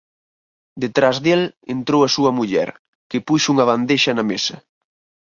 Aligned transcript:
Detrás 0.85 1.17
del 1.25 1.41
entrou 1.75 2.01
a 2.03 2.09
súa 2.15 2.31
muller, 2.37 2.69
que 3.09 3.23
puxo 3.27 3.47
unha 3.53 3.67
bandexa 3.71 4.11
na 4.15 4.25
mesa: 4.31 4.55